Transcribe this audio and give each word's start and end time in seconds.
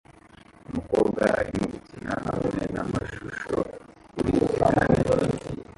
Umukobwa 0.69 1.21
arimo 1.39 1.63
gukina 1.73 2.11
hamwe 2.25 2.61
namashusho 2.73 3.55
kuri 4.13 4.31
ecran 4.45 4.79
nini 4.91 5.37